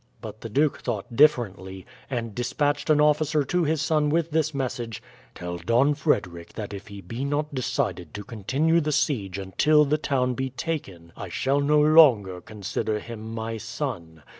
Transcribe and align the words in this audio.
But 0.19 0.41
the 0.41 0.49
duke 0.49 0.79
thought 0.79 1.15
differently, 1.15 1.85
and 2.09 2.33
despatched 2.33 2.89
an 2.89 2.99
officer 2.99 3.43
to 3.43 3.63
his 3.65 3.83
son 3.83 4.09
with 4.09 4.31
this 4.31 4.51
message: 4.51 4.99
"Tell 5.35 5.57
Don 5.59 5.93
Frederick 5.93 6.53
that 6.53 6.73
if 6.73 6.87
he 6.87 7.01
be 7.01 7.23
not 7.23 7.53
decided 7.53 8.11
to 8.15 8.23
continue 8.23 8.81
the 8.81 8.91
siege 8.91 9.37
until 9.37 9.85
the 9.85 9.99
town 9.99 10.33
be 10.33 10.49
taken, 10.49 11.13
I 11.15 11.29
shall 11.29 11.61
no 11.61 11.79
longer 11.79 12.41
consider 12.41 12.97
him 12.97 13.31
my 13.31 13.57
son. 13.59 14.23